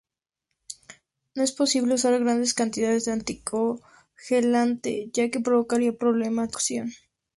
No 1.35 1.43
es 1.43 1.51
posible 1.51 1.93
usar 1.93 2.19
grandes 2.19 2.55
cantidades 2.55 3.05
de 3.05 3.11
anticongelante 3.11 5.11
ya 5.13 5.29
que 5.29 5.39
provocaría 5.39 5.93
problemas 5.93 6.47
de 6.47 6.51
corrosión. 6.53 6.91